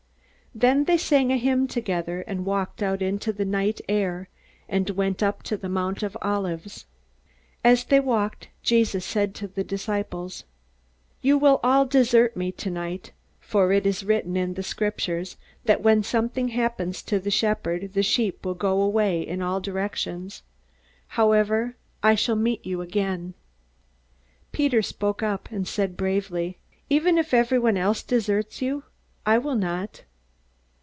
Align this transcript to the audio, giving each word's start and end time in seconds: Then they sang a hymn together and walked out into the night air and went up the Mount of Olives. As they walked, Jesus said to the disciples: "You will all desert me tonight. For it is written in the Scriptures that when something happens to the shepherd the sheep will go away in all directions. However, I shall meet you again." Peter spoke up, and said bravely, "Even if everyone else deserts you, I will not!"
Then 0.53 0.83
they 0.83 0.97
sang 0.97 1.31
a 1.31 1.37
hymn 1.37 1.65
together 1.69 2.23
and 2.27 2.43
walked 2.45 2.83
out 2.83 3.01
into 3.01 3.31
the 3.31 3.45
night 3.45 3.79
air 3.87 4.27
and 4.67 4.89
went 4.89 5.23
up 5.23 5.43
the 5.45 5.69
Mount 5.69 6.03
of 6.03 6.17
Olives. 6.21 6.85
As 7.63 7.85
they 7.85 8.01
walked, 8.01 8.49
Jesus 8.61 9.05
said 9.05 9.33
to 9.35 9.47
the 9.47 9.63
disciples: 9.63 10.43
"You 11.21 11.37
will 11.37 11.61
all 11.63 11.85
desert 11.85 12.35
me 12.35 12.51
tonight. 12.51 13.13
For 13.39 13.71
it 13.71 13.85
is 13.85 14.03
written 14.03 14.35
in 14.35 14.55
the 14.55 14.61
Scriptures 14.61 15.37
that 15.63 15.81
when 15.83 16.03
something 16.03 16.49
happens 16.49 17.01
to 17.03 17.17
the 17.17 17.31
shepherd 17.31 17.93
the 17.93 18.03
sheep 18.03 18.45
will 18.45 18.53
go 18.53 18.81
away 18.81 19.21
in 19.21 19.41
all 19.41 19.61
directions. 19.61 20.43
However, 21.07 21.77
I 22.03 22.15
shall 22.15 22.35
meet 22.35 22.65
you 22.65 22.81
again." 22.81 23.35
Peter 24.51 24.81
spoke 24.81 25.23
up, 25.23 25.47
and 25.49 25.65
said 25.65 25.95
bravely, 25.95 26.57
"Even 26.89 27.17
if 27.17 27.33
everyone 27.33 27.77
else 27.77 28.03
deserts 28.03 28.61
you, 28.61 28.83
I 29.25 29.37
will 29.37 29.55
not!" 29.55 30.03